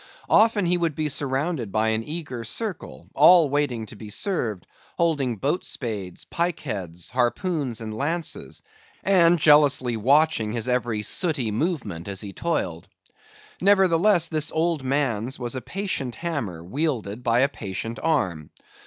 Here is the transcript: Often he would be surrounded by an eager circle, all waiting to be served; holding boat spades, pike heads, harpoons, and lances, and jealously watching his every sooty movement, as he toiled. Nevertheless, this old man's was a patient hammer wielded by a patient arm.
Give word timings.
Often 0.31 0.65
he 0.65 0.79
would 0.79 0.95
be 0.95 1.09
surrounded 1.09 1.71
by 1.71 1.89
an 1.89 2.03
eager 2.03 2.43
circle, 2.43 3.07
all 3.13 3.49
waiting 3.51 3.85
to 3.85 3.95
be 3.95 4.09
served; 4.09 4.65
holding 4.97 5.35
boat 5.35 5.63
spades, 5.63 6.25
pike 6.25 6.61
heads, 6.61 7.09
harpoons, 7.11 7.81
and 7.81 7.93
lances, 7.95 8.63
and 9.03 9.37
jealously 9.37 9.95
watching 9.95 10.53
his 10.53 10.67
every 10.67 11.03
sooty 11.03 11.51
movement, 11.51 12.07
as 12.07 12.21
he 12.21 12.33
toiled. 12.33 12.87
Nevertheless, 13.61 14.27
this 14.27 14.51
old 14.51 14.81
man's 14.83 15.37
was 15.37 15.53
a 15.53 15.61
patient 15.61 16.15
hammer 16.15 16.63
wielded 16.63 17.21
by 17.21 17.41
a 17.41 17.47
patient 17.47 17.99
arm. 18.01 18.49